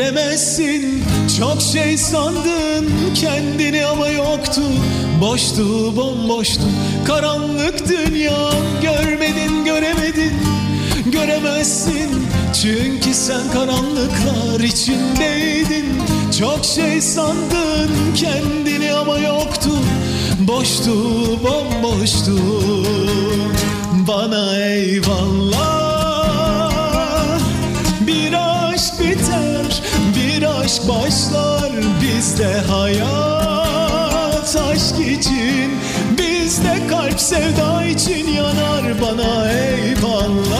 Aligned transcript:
Bilemezsin. 0.00 1.04
Çok 1.38 1.62
şey 1.62 1.96
sandın 1.96 2.88
kendini 3.14 3.86
ama 3.86 4.08
yoktu. 4.08 4.62
Boştu 5.20 5.96
bomboştu. 5.96 6.62
Karanlık 7.06 7.88
dünya 7.88 8.50
Görmedin 8.82 9.64
göremedin. 9.64 10.32
Göremezsin. 11.06 12.26
Çünkü 12.62 13.14
sen 13.14 13.52
karanlıklar 13.52 14.60
içindeydin. 14.60 16.02
Çok 16.38 16.64
şey 16.64 17.00
sandın 17.00 17.90
kendini 18.16 18.92
ama 18.92 19.18
yoktu. 19.18 19.70
Boştu 20.40 20.92
bomboştu. 21.42 22.36
Bana 24.08 24.58
eyvallah 24.58 25.79
aşk 30.70 30.88
başlar 30.88 31.70
Bizde 32.02 32.60
hayat 32.60 34.56
aşk 34.56 34.98
için. 35.00 35.70
Bizde 36.18 36.86
kalp 36.90 37.20
sevda 37.20 37.84
için 37.84 38.28
yanar 38.28 39.00
bana 39.02 39.52
eyvallah. 39.52 40.50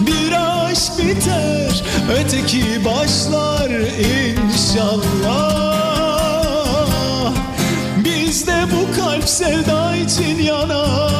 Bir 0.00 0.32
aşk 0.66 0.98
biter 0.98 1.84
öteki 2.20 2.84
başlar 2.84 3.70
inşallah. 4.30 4.92
Bizde 8.04 8.66
bu 8.72 8.96
kalp 9.00 9.28
sevda 9.28 9.96
için 9.96 10.38
yanar 10.38 11.18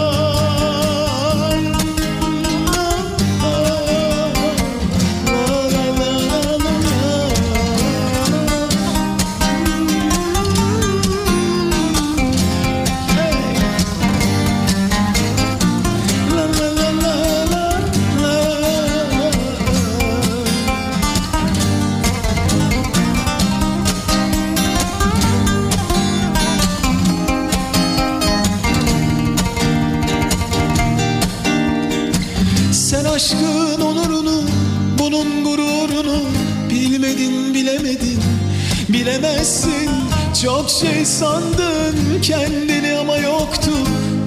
Çok 40.43 40.71
şey 40.71 41.05
sandın 41.05 42.21
kendini 42.23 42.97
ama 43.01 43.17
yoktu, 43.17 43.71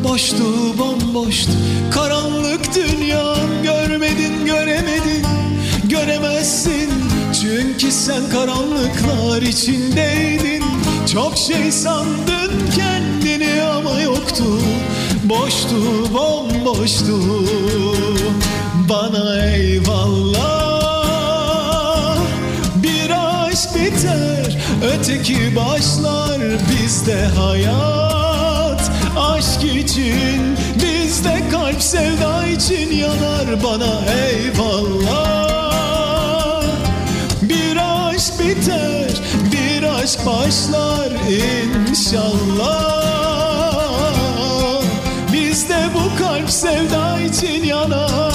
boştu 0.03 0.43
bomboştu. 0.77 1.51
Karanlık 1.91 2.75
dünya 2.75 3.35
görmedin 3.63 4.45
göremedin, 4.45 5.25
göremezsin. 5.83 6.89
Çünkü 7.41 7.91
sen 7.91 8.29
karanlıklar 8.29 9.41
içindeydin. 9.41 10.63
Çok 11.13 11.37
şey 11.37 11.71
sandın 11.71 12.51
kendini 12.75 13.61
ama 13.61 14.01
yoktu. 14.01 14.43
Boştu 15.23 16.13
bomboştu 16.13 17.19
Bana 18.89 19.45
eyvallah 19.45 20.60
Öteki 25.21 25.55
başlar 25.55 26.41
Bizde 26.71 27.25
hayat. 27.25 28.91
Aşk 29.17 29.63
için 29.63 30.57
Bizde 30.75 31.41
kalp 31.51 31.81
sevda 31.81 32.47
için 32.47 32.91
yanar 32.91 33.63
Bana 33.63 34.01
eyvallah. 34.25 35.43
Bir 37.41 37.77
aşk 38.09 38.39
biter 38.39 39.21
Bir 39.51 39.83
aşk 39.83 40.25
başlar 40.25 41.11
inşallah. 41.89 43.01
Bizde 45.33 45.89
bu 45.93 46.17
kalp 46.23 46.51
sevda 46.51 47.19
için 47.19 47.63
yanar 47.63 48.30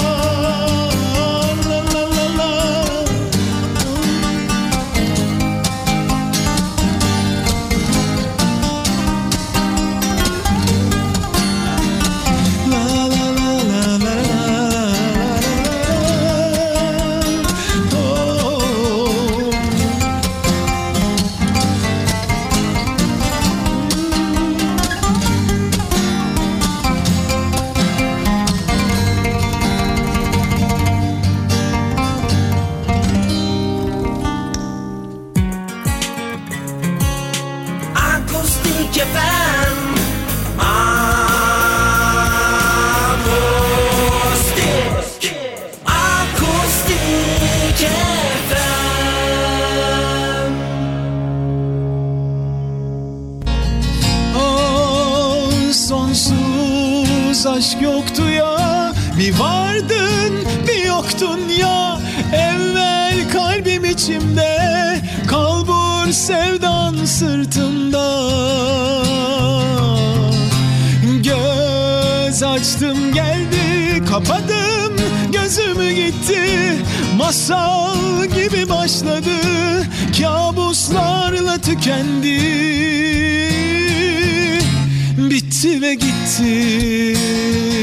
Bitti 85.57 85.81
ve 85.81 85.93
gitti 85.93 87.76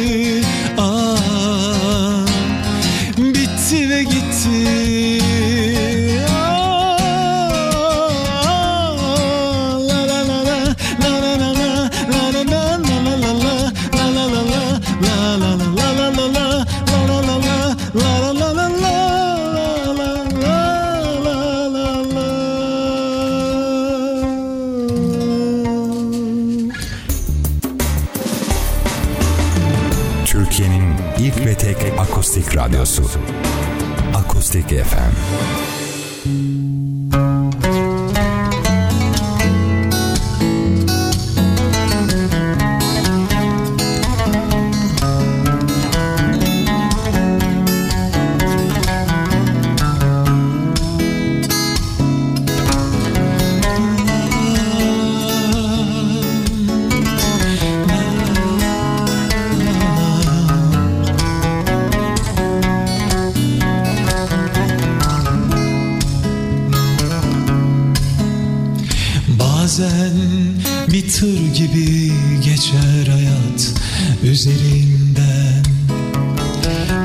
içinden 74.46 75.62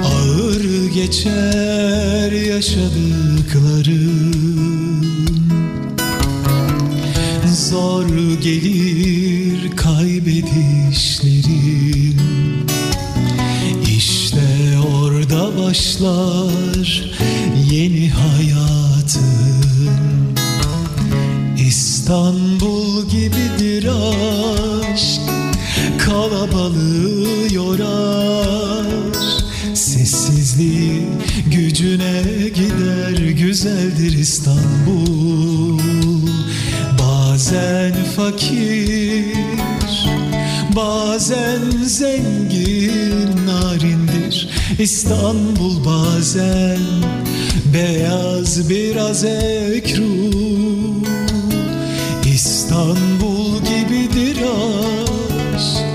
Ağır 0.04 0.92
geçer 0.94 2.32
yaşadıkların 2.32 4.40
Zor 7.48 8.06
gelir 8.42 9.76
kaybedişlerin 9.76 12.18
İşte 13.98 14.78
orada 14.96 15.58
başlar 15.58 16.69
İstanbul 44.80 45.86
bazen 45.86 46.80
Beyaz 47.74 48.70
biraz 48.70 49.24
ekru. 49.24 50.30
İstanbul 52.34 53.60
gibidir 53.60 54.38
aşk 54.38 55.86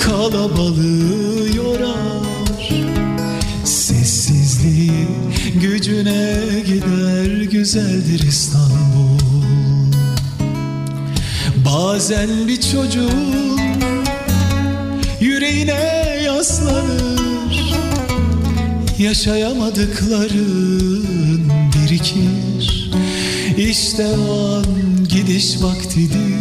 Kalabalığı 0.00 1.56
yorar. 1.56 2.66
Sessizliği 3.64 5.08
gücüne 5.54 6.36
gider 6.66 7.42
Güzeldir 7.42 8.28
İstanbul. 8.28 9.18
Bazen 11.64 12.48
bir 12.48 12.60
çocuğun 12.60 13.60
yüreğine 15.20 16.20
yaslanır 16.24 17.15
Yaşayamadıkların 18.98 21.04
birikir. 21.74 22.90
İşte 23.56 24.06
o 24.28 24.56
an 24.56 24.64
gidiş 25.08 25.62
vaktidir. 25.62 26.36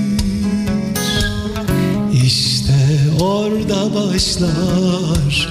İşte 2.26 2.74
orada 3.20 3.96
başlar 3.96 5.50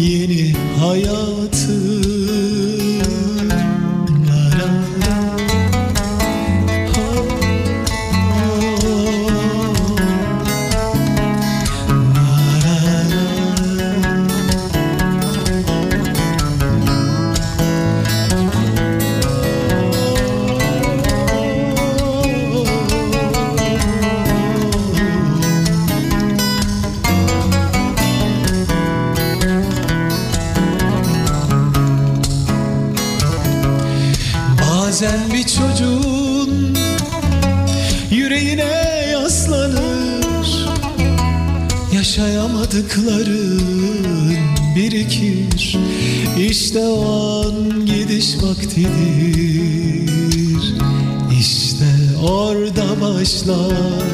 yeni 0.00 0.54
hayatın 0.80 2.11
orada 53.50 54.11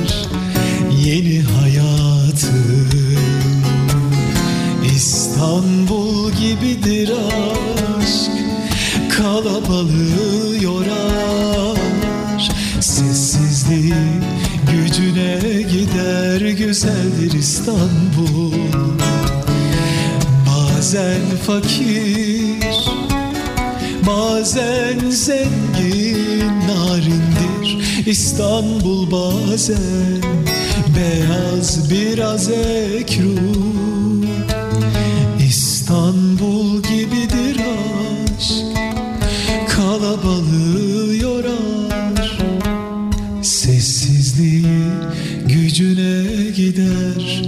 İstanbul 28.69 29.11
bazen 29.11 30.23
Beyaz 30.97 31.91
biraz 31.91 32.51
ekru. 32.51 33.35
İstanbul 35.49 36.83
gibidir 36.83 37.61
aşk 38.37 38.65
Kalabalığı 39.69 41.17
yorar. 41.17 42.39
Sessizliği 43.43 44.65
gücüne 45.47 46.51
gider 46.51 47.43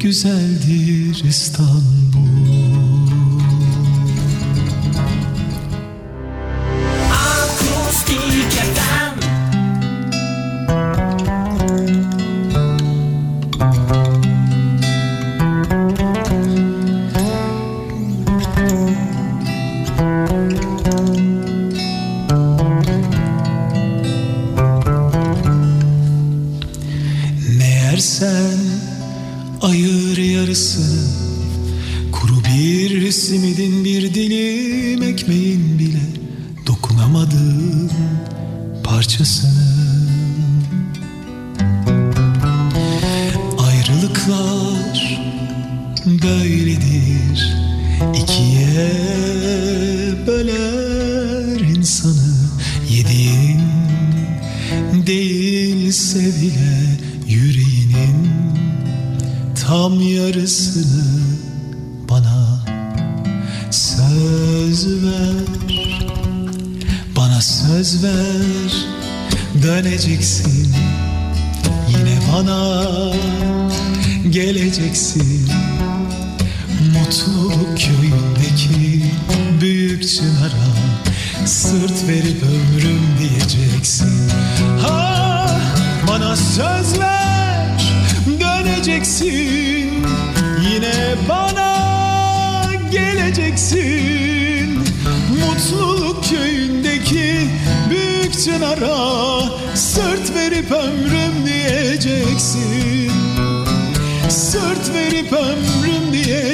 Güzeldir 0.00 1.24
İstanbul 1.28 2.01
close. 44.24 44.61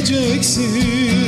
Diyeceksin 0.08 1.27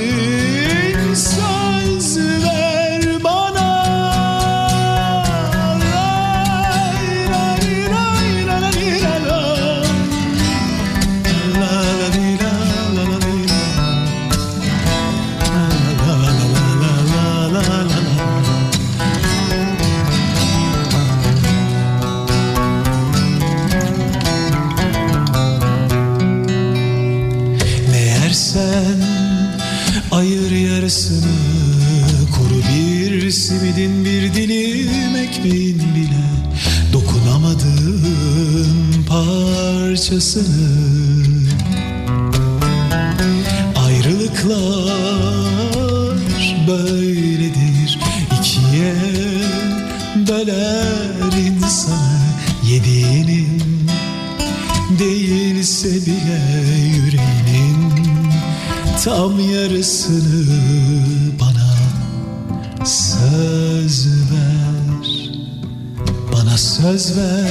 söz 66.82 67.16
ver. 67.16 67.50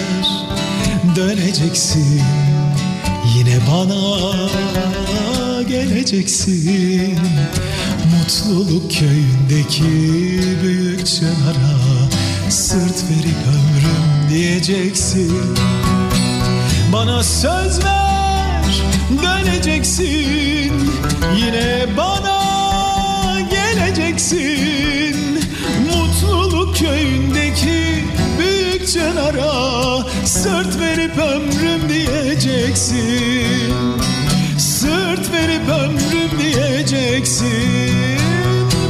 Döneceksin 1.16 2.22
yine 3.36 3.58
bana 3.72 5.64
geleceksin. 5.64 7.20
Mutluluk 8.12 8.92
köyündeki 8.92 9.84
büyük 10.64 11.06
çınara 11.06 11.80
sırt 12.50 13.04
verip 13.10 13.38
ömrüm 13.48 14.30
diyeceksin. 14.30 15.56
Bana 16.94 17.24
söz 17.24 17.84
ver 17.84 18.64
döneceksin. 19.24 20.74
Yine 21.38 21.86
bana 21.98 23.40
geleceksin. 23.40 25.40
Mutluluk 25.88 26.78
köyündeki 26.78 28.04
çınara 28.94 30.00
Sırt 30.26 30.80
verip 30.80 31.18
ömrüm 31.18 31.90
diyeceksin. 31.90 33.74
Sırt 34.58 35.34
verip 35.34 35.70
ömrüm 35.70 36.40
diyeceksin. 36.40 38.20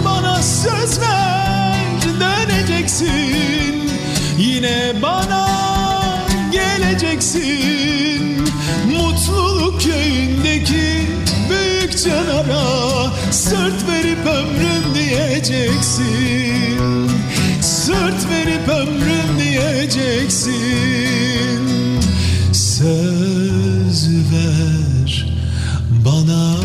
Bana 0.06 0.42
söz 0.42 1.02
ver 1.02 1.76
döneceksin. 2.20 3.90
Yine 4.38 4.94
bana 5.02 5.48
geleceksin. 6.52 8.48
Mutluluk 8.92 9.82
köyündeki 9.82 11.08
büyük 11.50 12.04
canara 12.04 12.64
Sırt 13.32 13.88
verip 13.88 14.26
ömrüm 14.28 14.96
diyeceksin. 14.96 16.80
Sırt 17.62 18.30
verip 18.32 18.70
ömrüm 18.70 19.19
diyeceksin 19.80 20.52
Söz 22.54 24.10
ver 24.32 25.28
bana 26.06 26.59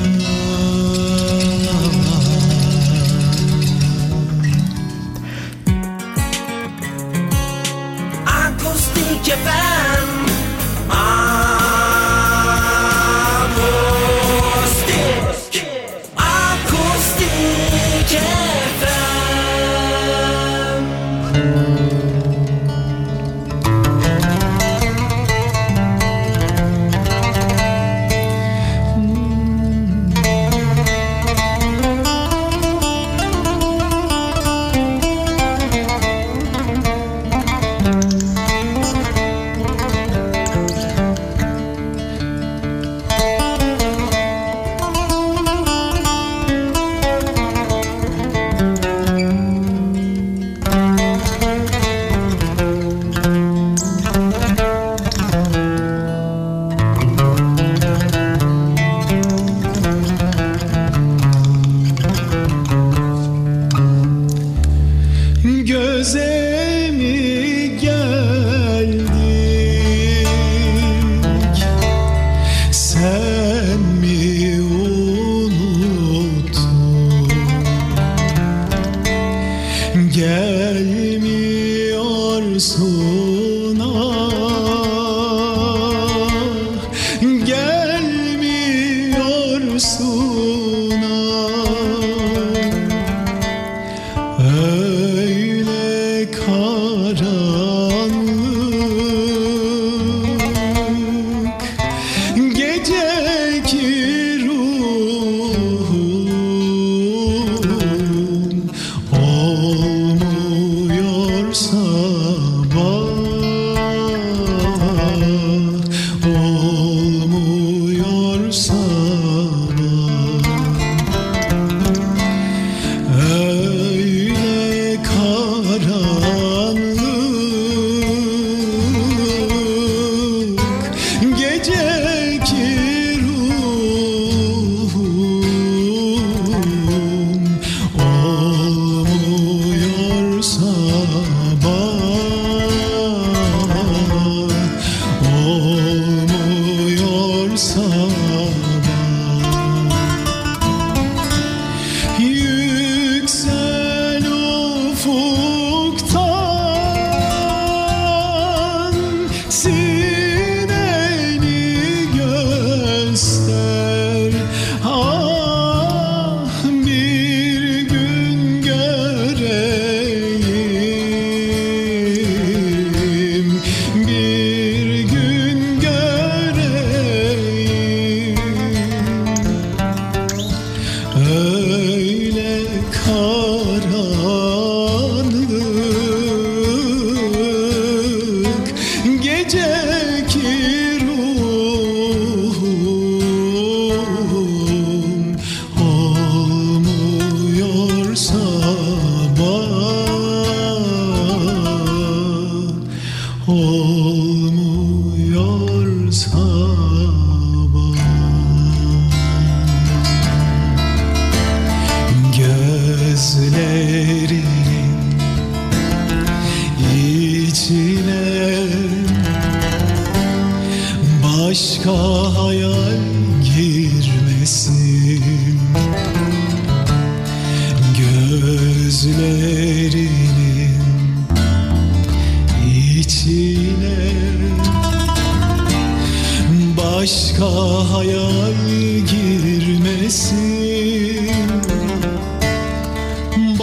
Uh. 181.17 181.84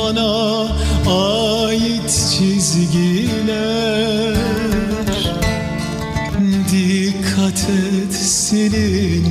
Bana 0.01 0.67
ait 1.07 2.09
çizgiler. 2.31 3.51
Dikkat 6.71 7.61
et 7.69 8.13
silinmesin 8.13 9.21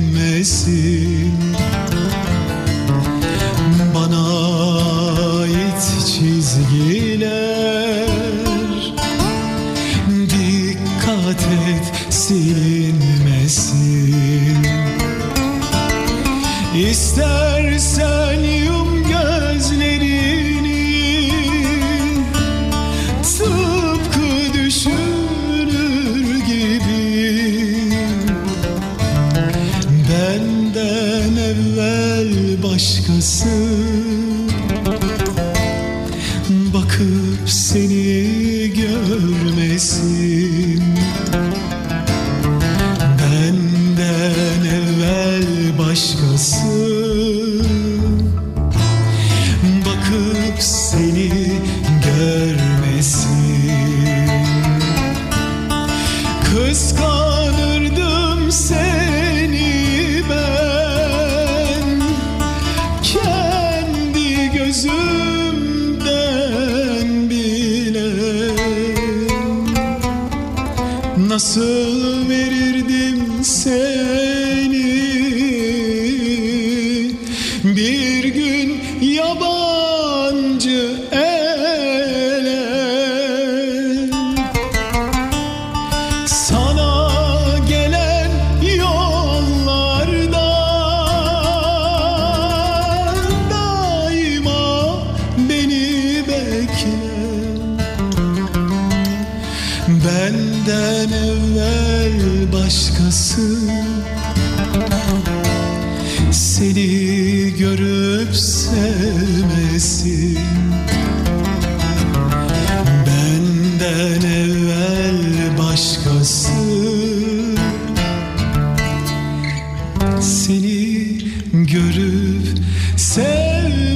Seni 120.21 121.17
görüp 121.53 122.57
sevmesin. 122.97 123.91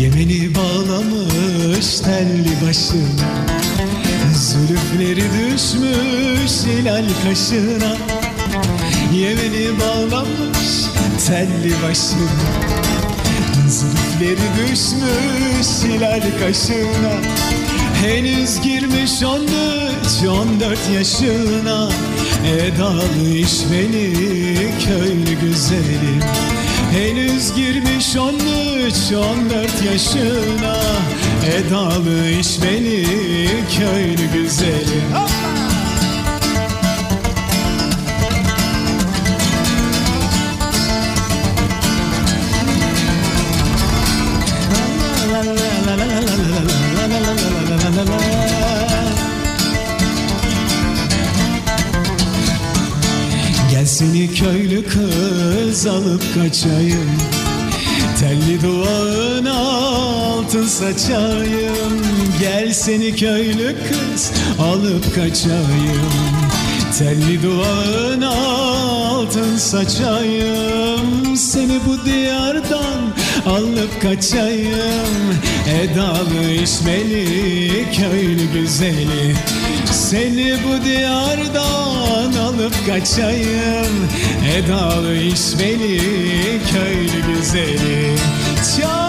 Yemeni 0.00 0.54
bağlamış 0.54 1.98
telli 1.98 2.66
başına 2.66 3.46
Zülüfleri 4.34 5.24
düşmüş 5.32 6.52
hilal 6.66 7.08
kaşına. 7.24 7.96
Yemeni 9.12 9.80
bağlamış 9.80 10.68
telli 11.26 11.72
başına 11.82 12.87
Zülüfleri 14.18 14.70
düşmüş 14.70 15.84
hilal 15.84 16.22
kaşına. 16.40 17.12
Henüz 18.02 18.60
girmiş 18.60 19.22
on 19.22 19.42
üç, 19.42 20.28
on 20.28 20.60
dört 20.60 20.90
yaşına. 20.94 21.88
Edalı 22.46 23.28
işveli 23.34 24.14
köylü 24.84 25.40
güzelim. 25.40 26.20
Henüz 26.92 27.54
girmiş 27.54 28.16
on 28.16 28.34
üç, 28.78 29.12
on 29.12 29.50
dört 29.50 29.82
yaşına. 29.92 30.76
Edalı 31.46 32.30
işveli 32.40 33.06
köylü 33.78 34.32
güzelim. 34.32 35.02
Gel 35.12 35.57
köylü 54.38 54.84
kız 54.84 55.86
alıp 55.86 56.22
kaçayım. 56.34 57.10
Telli 58.20 58.62
duvağına 58.62 59.58
altın 59.58 60.66
saçayım. 60.66 62.02
Gel 62.40 62.72
seni 62.72 63.16
köylü 63.16 63.76
kız 63.88 64.32
alıp 64.58 65.14
kaçayım 65.14 66.47
Telli 66.98 67.42
duvağına 67.42 68.30
altın 69.08 69.56
saçayım. 69.56 71.36
Seni 71.36 71.80
bu 71.86 72.04
diyardan 72.04 73.00
alıp 73.46 74.02
kaçayım. 74.02 75.34
Edalı 75.80 76.52
işmeli 76.62 77.84
köylü 77.92 78.52
güzeli. 78.52 79.36
Seni 79.92 80.56
bu 80.64 80.84
diyardan 80.84 82.32
alıp 82.42 82.86
kaçayım. 82.86 84.08
Edalı 84.56 85.16
işveli 85.16 86.00
köylü 86.72 87.34
güzeli. 87.34 88.16
Çal 88.76 89.07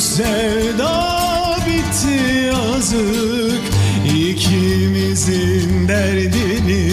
sevda 0.00 1.22
bitti 1.66 2.46
yazık. 2.46 3.62
İkimizin 4.18 5.88
derdini 5.88 6.92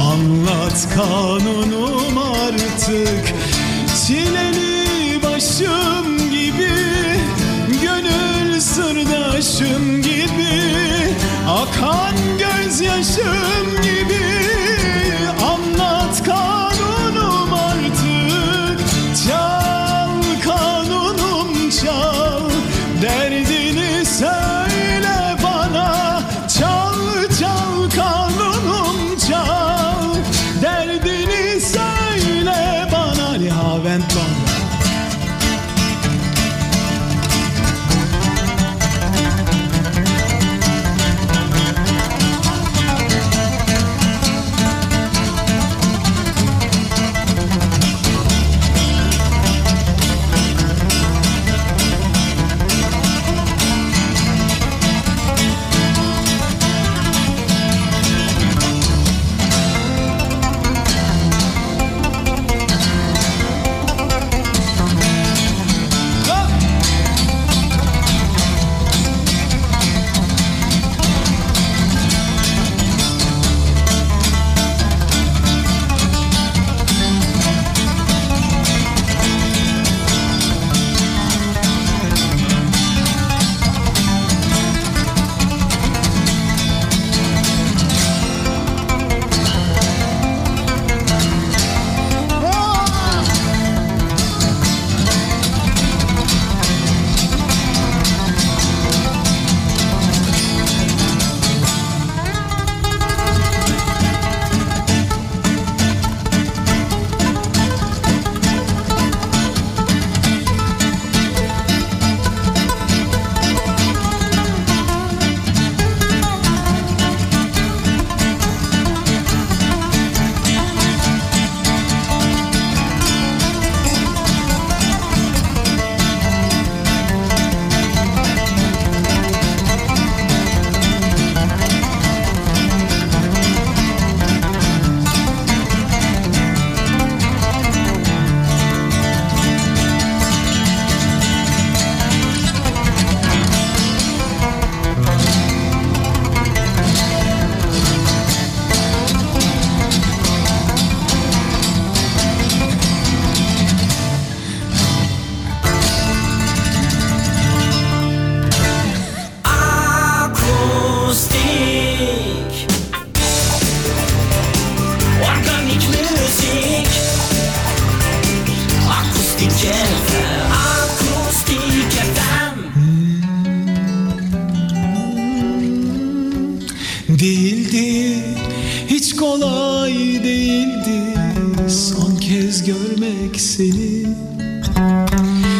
anlat 0.00 0.88
kanunum 0.96 2.18
artık. 2.18 3.34
Çileli 4.06 5.22
başım 5.22 6.30
gibi 6.30 6.76
Gönül 7.82 8.60
sırdaşım 8.60 10.02
gibi. 10.02 10.26
Akan 11.48 12.14
gözyaşım 12.38 13.65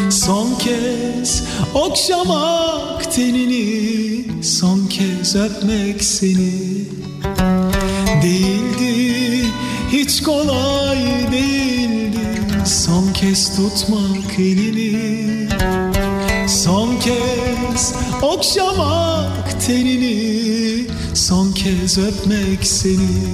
Son 0.09 0.55
kez 0.55 1.43
okşamak 1.73 3.11
tenini 3.15 4.43
Son 4.43 4.87
kez 4.87 5.35
öpmek 5.35 6.03
seni. 6.03 6.53
Değildi 8.23 9.45
hiç 9.91 10.23
kolay 10.23 11.31
değildi. 11.31 12.19
Son 12.65 13.13
kez 13.13 13.55
tutmak 13.55 14.39
elini. 14.39 15.49
Son 16.47 16.99
kez 16.99 17.93
okşamak 18.21 19.65
tenini 19.67 20.87
Son 21.13 21.51
kez 21.51 21.97
öpmek 21.97 22.63
seni. 22.63 23.33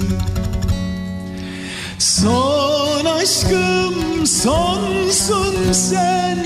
Son 1.98 3.04
aşkım 3.04 4.03
sonsun 4.26 5.72
sen 5.72 6.44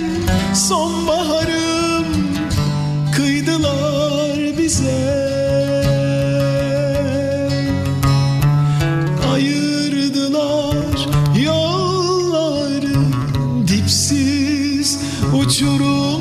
Sonbaharım 0.54 2.06
kıydılar 3.16 4.58
bize. 4.58 5.28
Ayırdılar 9.32 11.08
yolları 11.44 12.98
dipsiz 13.68 15.00
uçurumlara. 15.34 16.18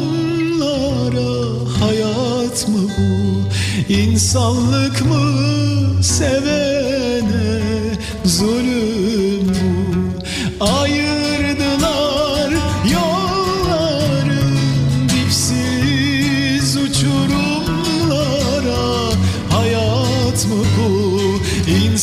Hayat 1.80 2.68
mı 2.68 2.90
bu 2.98 3.94
insanlık 3.94 5.06
mı 5.06 5.34
sevene 6.04 7.62
zulüm 8.26 8.87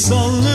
insanlık 0.04 0.53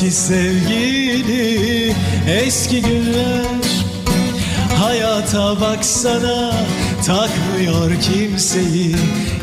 Eski 0.00 0.10
sevgili 0.10 1.94
eski 2.28 2.82
günler. 2.82 3.44
Hayata 4.78 5.60
baksana 5.60 6.52
takmıyor 7.06 7.90
kimseyi. 8.00 8.96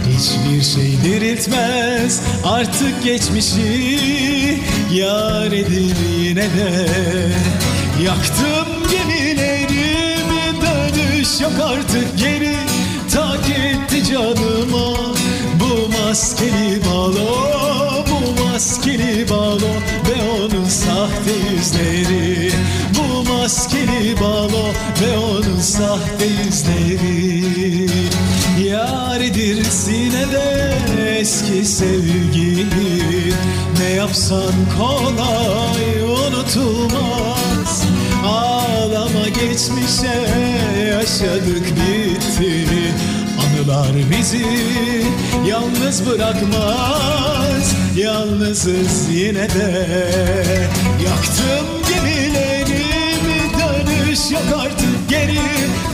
Hiçbir 0.10 0.62
şey 0.62 0.92
diriltmez 1.04 2.22
artık 2.46 3.04
geçmişi. 3.04 3.90
Yar 4.94 5.48
edir 5.48 5.96
yine 6.20 6.44
de. 6.44 6.88
Yaktım 8.04 8.68
gemilerimi 8.92 10.62
dönüş 10.62 11.42
yok 11.42 11.54
artık 11.64 12.18
geri. 12.20 12.56
Tak 13.14 13.50
etti 13.50 14.12
canıma 14.12 15.17
maskeli 16.08 16.80
balo 16.86 18.04
Bu 18.10 18.44
maskeli 18.44 19.30
balo 19.30 19.74
ve 20.08 20.16
onun 20.32 20.66
sahte 20.66 21.34
yüzleri 21.52 22.52
Bu 22.98 23.32
maskeli 23.32 24.20
balo 24.22 24.72
ve 25.02 25.18
onun 25.18 25.60
sahte 25.60 26.26
yüzleri 26.26 27.90
Yaridir 28.64 29.64
sinede 29.64 30.74
eski 31.20 31.66
sevgili 31.66 33.34
Ne 33.80 33.90
yapsan 33.90 34.54
kolay 34.78 36.02
unutulmaz. 36.04 37.84
Ağlama 38.26 39.30
geçmişe 39.30 40.28
yaşadık 40.92 41.66
bitti 41.76 42.77
Anılar 43.68 43.96
bizi 44.12 44.46
yalnız 45.46 46.06
bırakmaz. 46.06 47.76
Yalnızız 47.96 49.10
yine 49.12 49.50
de. 49.50 49.88
Yaktım 51.06 51.68
gemilerimi 51.90 53.40
dönüş 53.60 54.32
yok 54.32 54.62
artık 54.62 55.10
geri. 55.10 55.40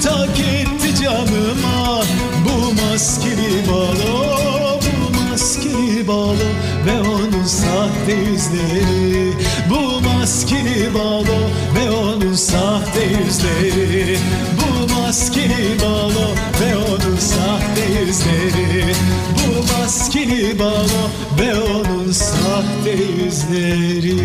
Tak 0.03 0.39
etti 0.39 1.03
canıma 1.03 2.03
bu 2.45 2.81
maskeli 2.81 3.67
balo 3.67 4.79
Bu 4.83 5.31
maskeli 5.31 6.07
balo 6.07 6.49
ve 6.85 7.01
onun 7.09 7.45
sahte 7.45 8.13
yüzleri. 8.13 9.33
Bu 9.69 10.01
maskeli 10.01 10.93
balo 10.93 11.39
ve 11.75 11.91
onun 11.91 12.33
sahte 12.33 13.03
yüzleri. 13.03 14.17
Bu 14.57 14.93
maskeli 14.93 15.62
yüzleri 18.23 18.95
Bu 19.37 19.73
maskeli 19.73 20.59
balo 20.59 21.09
ve 21.39 21.55
onun 21.55 22.11
sahte 22.11 22.91
yüzleri. 23.23 24.15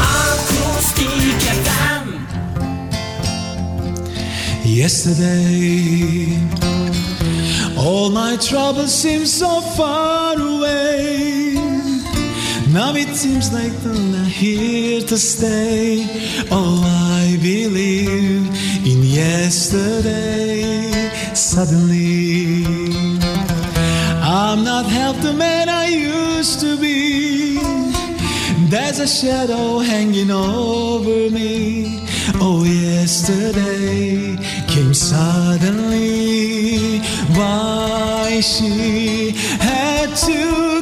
Akustik 0.00 1.40
FM 1.64 2.08
Yesterday, 4.68 6.26
all 7.78 8.10
my 8.10 8.36
troubles 8.36 9.02
seem 9.02 9.26
so 9.26 9.60
far 9.60 10.36
away. 10.36 11.54
Now 12.72 12.96
it 12.96 13.11
seems 13.22 13.52
like 13.52 13.70
they're 13.84 13.94
not 13.94 14.26
here 14.26 15.00
to 15.00 15.16
stay. 15.16 16.08
Oh, 16.50 16.82
I 16.82 17.38
believe 17.40 18.48
in 18.84 19.04
yesterday. 19.04 20.90
Suddenly, 21.32 22.64
I'm 24.20 24.64
not 24.64 24.86
half 24.86 25.22
the 25.22 25.32
man 25.32 25.68
I 25.68 25.86
used 25.86 26.58
to 26.62 26.76
be. 26.76 27.60
There's 28.68 28.98
a 28.98 29.06
shadow 29.06 29.78
hanging 29.78 30.32
over 30.32 31.30
me. 31.30 32.00
Oh, 32.40 32.64
yesterday 32.64 34.36
came 34.66 34.94
suddenly. 34.94 36.98
Why 37.38 38.40
she 38.40 39.30
had 39.60 40.12
to 40.26 40.81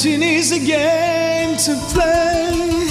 Such 0.00 0.12
an 0.12 0.22
easy 0.22 0.64
game 0.64 1.56
to 1.58 1.74
play. 1.92 2.86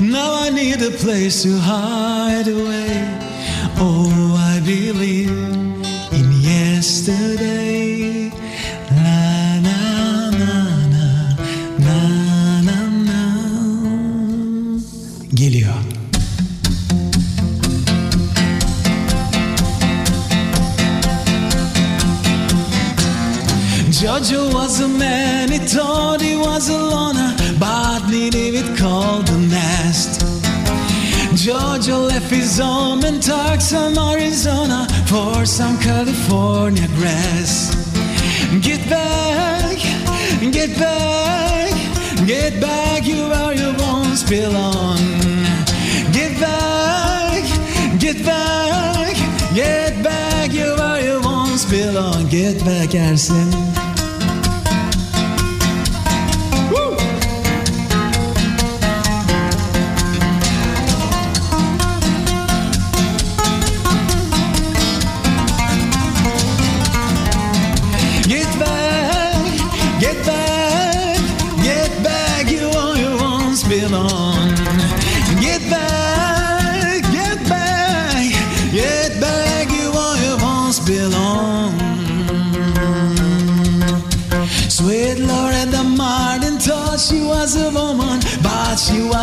Now 0.00 0.34
I 0.34 0.50
need 0.50 0.82
a 0.82 0.90
place 0.90 1.42
to 1.44 1.58
hide 1.58 2.48
away. 2.48 3.18
Oh, 3.78 4.36
I 4.36 4.60
believe 4.60 5.30
in 6.12 6.32
yesterday. 6.42 7.93
Jojo 24.24 24.54
was 24.54 24.80
a 24.80 24.88
man, 24.88 25.50
he 25.50 25.58
thought 25.58 26.22
he 26.22 26.34
was 26.34 26.70
a 26.70 26.78
loner, 26.78 27.36
but 27.58 28.08
needed 28.08 28.54
it 28.54 28.78
called 28.78 29.26
the 29.26 29.36
nest. 29.36 30.22
Georgia 31.36 31.98
left 31.98 32.30
his 32.30 32.58
home 32.58 33.04
and 33.04 33.22
took 33.22 33.60
some 33.60 33.98
Arizona 33.98 34.86
for 35.04 35.44
some 35.44 35.78
California 35.78 36.86
grass. 36.96 37.74
Get 38.62 38.88
back, 38.88 39.76
get 40.40 40.74
back, 40.78 42.26
get 42.26 42.58
back, 42.62 43.06
you 43.06 43.24
are 43.24 43.52
you 43.52 43.74
once 43.78 44.22
belong. 44.22 45.04
Get 46.12 46.40
back, 46.40 47.44
get 48.00 48.24
back, 48.24 49.16
get 49.54 50.02
back, 50.02 50.50
you 50.50 50.72
are 50.80 51.00
you 51.00 51.20
once 51.20 51.66
belong. 51.66 52.26
Get 52.30 52.64
back, 52.64 52.88
Ersin. 52.88 53.73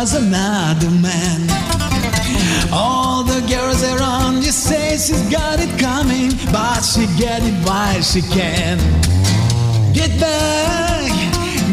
Was 0.02 0.14
another 0.14 0.90
man. 0.90 1.40
All 2.72 3.22
the 3.22 3.40
girls 3.48 3.84
around 3.84 4.42
you 4.42 4.50
say 4.50 4.96
she's 4.96 5.22
got 5.30 5.60
it 5.60 5.78
coming, 5.78 6.30
but 6.50 6.80
she 6.80 7.06
get 7.16 7.40
it 7.44 7.54
while 7.64 8.02
she 8.02 8.20
can. 8.20 8.78
Get 9.92 10.10
back, 10.18 11.12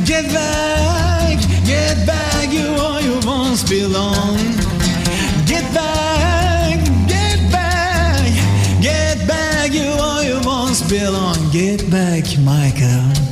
get 0.06 0.26
back, 0.32 1.40
get 1.66 2.06
back, 2.06 2.54
you 2.54 2.68
all 2.78 3.02
you 3.02 3.20
once 3.26 3.68
belong. 3.68 4.38
Get 5.48 5.66
back, 5.74 6.86
get 7.08 7.40
back, 7.52 8.30
get 8.80 9.28
back, 9.28 9.72
you 9.72 9.90
all 10.06 10.22
you 10.22 10.40
once 10.44 10.88
belong. 10.88 11.50
Get 11.52 11.90
back, 11.90 12.26
Michael. 12.38 13.29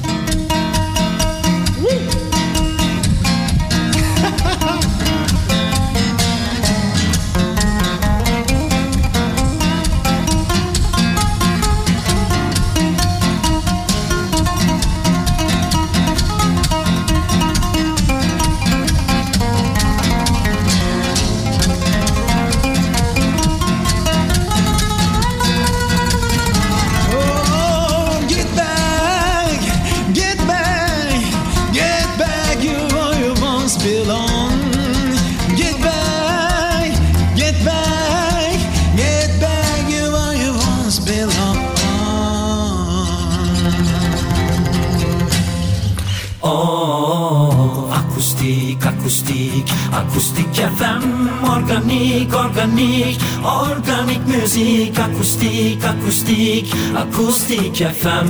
Organik 54.58 54.98
müzik 54.98 55.00
Akustik, 55.00 55.84
akustik, 55.86 56.74
akustik 56.96 57.78
FM 57.78 58.28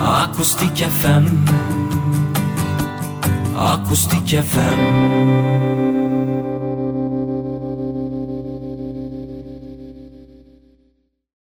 Akustik 0.00 0.78
FM 0.78 1.26
Akustik 3.56 4.28
FM 4.40 4.78